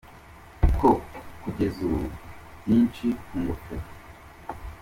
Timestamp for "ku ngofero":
3.25-3.87